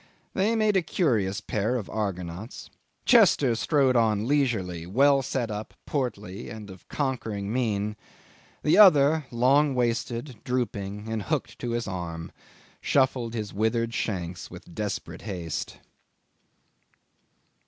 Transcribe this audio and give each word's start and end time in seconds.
They 0.33 0.55
made 0.55 0.75
a 0.75 0.81
curious 0.81 1.41
pair 1.41 1.75
of 1.75 1.87
Argonauts. 1.87 2.71
Chester 3.05 3.53
strode 3.53 3.95
on 3.95 4.27
leisurely, 4.27 4.87
well 4.87 5.21
set 5.21 5.51
up, 5.51 5.75
portly, 5.85 6.49
and 6.49 6.71
of 6.71 6.87
conquering 6.87 7.53
mien; 7.53 7.95
the 8.63 8.79
other, 8.79 9.25
long, 9.29 9.75
wasted, 9.75 10.39
drooping, 10.43 11.07
and 11.07 11.21
hooked 11.21 11.59
to 11.59 11.73
his 11.73 11.87
arm, 11.87 12.31
shuffled 12.81 13.35
his 13.35 13.53
withered 13.53 13.93
shanks 13.93 14.49
with 14.49 14.73
desperate 14.73 15.21
haste. 15.21 15.77